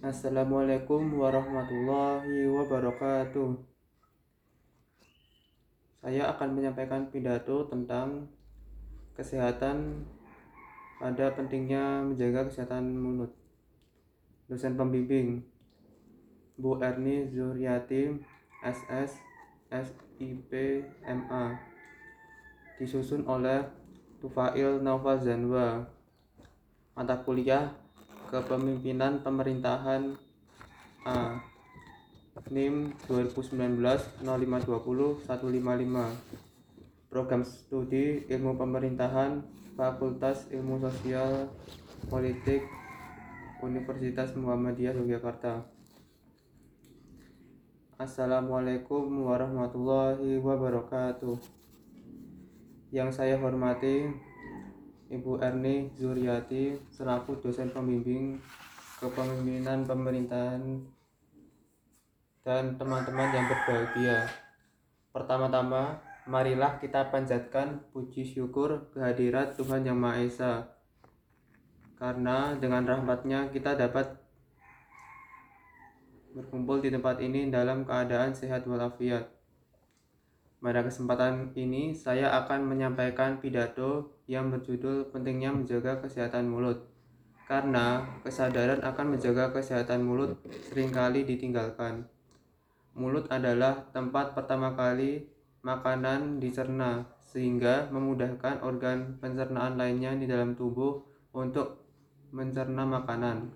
[0.00, 3.52] Assalamualaikum warahmatullahi wabarakatuh.
[6.00, 8.24] Saya akan menyampaikan pidato tentang
[9.12, 10.08] kesehatan
[10.96, 13.28] pada pentingnya menjaga kesehatan mulut.
[14.48, 15.44] Dosen pembimbing
[16.56, 18.16] Bu Erni Zuryati
[18.64, 19.20] SS
[19.68, 20.50] SIP
[21.04, 21.60] MA
[22.80, 23.68] disusun oleh
[24.24, 25.84] Tufail Naufal Zanwa
[26.96, 27.68] mata kuliah
[28.30, 30.14] Kepemimpinan Pemerintahan
[31.02, 31.42] A
[32.46, 33.82] NIM 2019
[34.22, 39.42] 0520 155 Program Studi Ilmu Pemerintahan
[39.74, 41.50] Fakultas Ilmu Sosial
[42.06, 42.62] Politik
[43.66, 45.66] Universitas Muhammadiyah Yogyakarta.
[47.98, 51.34] Assalamualaikum warahmatullahi wabarakatuh.
[52.94, 54.29] Yang saya hormati
[55.10, 58.38] Ibu Erni Zuryati selaku dosen pembimbing
[59.02, 60.62] kepemimpinan pemerintahan
[62.46, 64.30] dan teman-teman yang berbahagia.
[65.10, 65.98] Pertama-tama,
[66.30, 70.52] marilah kita panjatkan puji syukur kehadirat Tuhan Yang Maha Esa.
[71.98, 74.14] Karena dengan rahmatnya kita dapat
[76.38, 79.26] berkumpul di tempat ini dalam keadaan sehat walafiat.
[80.62, 86.86] Pada kesempatan ini, saya akan menyampaikan pidato yang berjudul Pentingnya Menjaga Kesehatan Mulut.
[87.50, 90.38] Karena kesadaran akan menjaga kesehatan mulut
[90.70, 92.06] sering kali ditinggalkan.
[92.94, 95.26] Mulut adalah tempat pertama kali
[95.66, 101.02] makanan dicerna, sehingga memudahkan organ pencernaan lainnya di dalam tubuh
[101.34, 101.82] untuk
[102.30, 103.50] mencerna makanan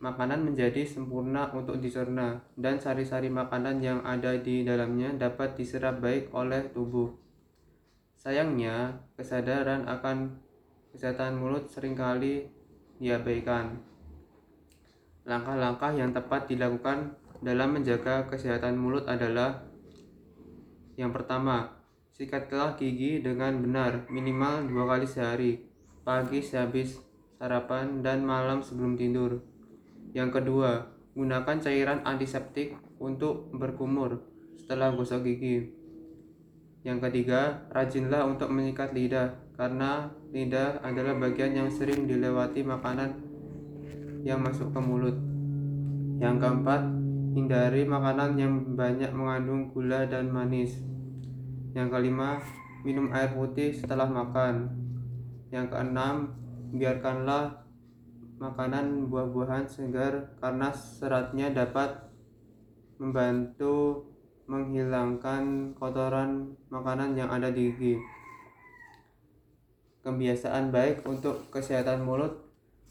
[0.00, 6.32] makanan menjadi sempurna untuk dicerna, dan sari-sari makanan yang ada di dalamnya dapat diserap baik
[6.32, 7.12] oleh tubuh.
[8.20, 10.28] Sayangnya, kesadaran akan
[10.92, 12.52] kesehatan mulut sering kali
[13.00, 13.80] diabaikan.
[15.24, 19.64] Langkah-langkah yang tepat dilakukan dalam menjaga kesehatan mulut adalah
[21.00, 21.80] yang pertama,
[22.12, 25.52] sikatlah gigi dengan benar minimal dua kali sehari,
[26.04, 27.00] pagi sehabis
[27.40, 29.40] sarapan dan malam sebelum tidur.
[30.12, 34.20] Yang kedua, gunakan cairan antiseptik untuk berkumur
[34.60, 35.79] setelah gosok gigi.
[36.80, 43.20] Yang ketiga, rajinlah untuk menyikat lidah karena lidah adalah bagian yang sering dilewati makanan
[44.24, 45.16] yang masuk ke mulut.
[46.20, 46.82] Yang keempat,
[47.36, 50.80] hindari makanan yang banyak mengandung gula dan manis.
[51.76, 52.40] Yang kelima,
[52.80, 54.72] minum air putih setelah makan.
[55.52, 56.32] Yang keenam,
[56.72, 57.60] biarkanlah
[58.40, 62.08] makanan buah-buahan segar karena seratnya dapat
[62.96, 64.08] membantu
[65.20, 68.00] menghilangkan kotoran makanan yang ada di gigi.
[70.00, 72.40] Kebiasaan baik untuk kesehatan mulut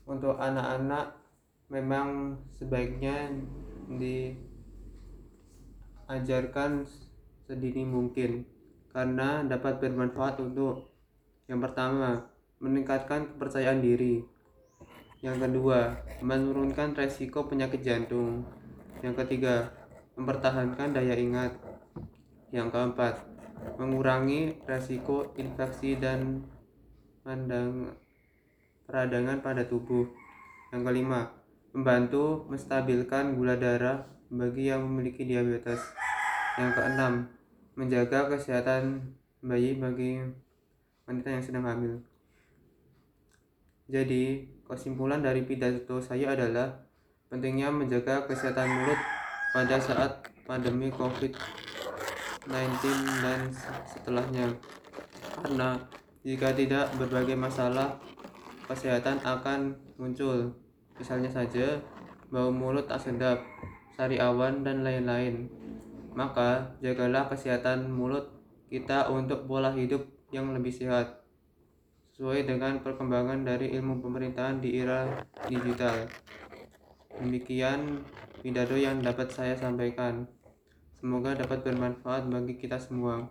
[0.06, 1.10] untuk anak-anak
[1.74, 3.34] memang sebaiknya
[6.06, 6.86] diajarkan
[7.50, 8.46] sedini mungkin
[8.94, 10.86] karena dapat bermanfaat untuk
[11.50, 12.30] yang pertama
[12.62, 14.22] meningkatkan kepercayaan diri
[15.20, 18.48] yang kedua, menurunkan resiko penyakit jantung.
[19.04, 19.68] Yang ketiga,
[20.16, 21.69] mempertahankan daya ingat.
[22.50, 23.14] Yang keempat,
[23.78, 26.42] mengurangi resiko infeksi dan
[27.22, 27.94] pandang
[28.90, 30.10] peradangan pada tubuh.
[30.74, 31.30] Yang kelima,
[31.78, 35.78] membantu menstabilkan gula darah bagi yang memiliki diabetes.
[36.58, 37.14] Yang keenam,
[37.78, 39.14] menjaga kesehatan
[39.46, 40.18] bayi bagi
[41.06, 42.02] wanita yang sedang hamil.
[43.90, 46.82] Jadi, kesimpulan dari pidato saya adalah
[47.30, 48.98] pentingnya menjaga kesehatan mulut
[49.54, 51.69] pada saat pandemi COVID-19
[52.50, 53.54] dan
[53.86, 54.50] setelahnya.
[55.40, 55.78] Karena
[56.26, 57.96] jika tidak berbagai masalah
[58.68, 60.52] kesehatan akan muncul.
[61.00, 61.80] Misalnya saja
[62.30, 63.42] bau mulut tak sedap,
[63.96, 65.50] sari awan dan lain-lain.
[66.14, 68.30] Maka jagalah kesehatan mulut
[68.70, 71.26] kita untuk pola hidup yang lebih sehat
[72.14, 75.08] sesuai dengan perkembangan dari ilmu pemerintahan di era
[75.48, 76.06] digital.
[77.16, 78.04] Demikian
[78.44, 80.28] pidato yang dapat saya sampaikan.
[81.00, 83.24] Semoga dapat bermanfaat bagi kita semua.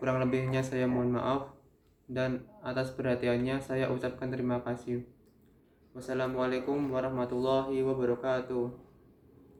[0.00, 1.52] Kurang lebihnya saya mohon maaf
[2.08, 5.04] dan atas perhatiannya saya ucapkan terima kasih.
[5.92, 8.87] Wassalamualaikum warahmatullahi wabarakatuh.